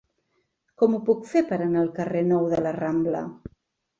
Com 0.83 0.95
ho 0.97 1.01
puc 1.09 1.27
fer 1.33 1.43
per 1.51 1.59
anar 1.65 1.83
al 1.83 1.91
carrer 1.99 2.25
Nou 2.29 2.47
de 2.53 2.61
la 2.69 2.75
Rambla? 2.81 3.21